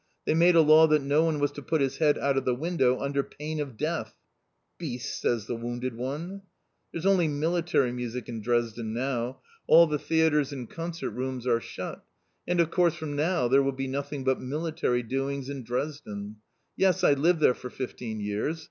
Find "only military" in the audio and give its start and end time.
7.05-7.91